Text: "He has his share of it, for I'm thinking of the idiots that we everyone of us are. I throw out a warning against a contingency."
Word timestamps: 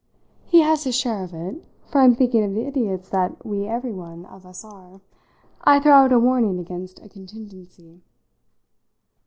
"He 0.47 0.61
has 0.61 0.85
his 0.85 0.95
share 0.95 1.23
of 1.23 1.31
it, 1.31 1.63
for 1.85 2.01
I'm 2.01 2.15
thinking 2.15 2.43
of 2.43 2.55
the 2.55 2.63
idiots 2.65 3.09
that 3.09 3.45
we 3.45 3.67
everyone 3.67 4.25
of 4.25 4.47
us 4.47 4.65
are. 4.65 4.99
I 5.63 5.79
throw 5.79 5.93
out 5.93 6.11
a 6.11 6.17
warning 6.17 6.57
against 6.57 6.97
a 7.03 7.07
contingency." 7.07 8.01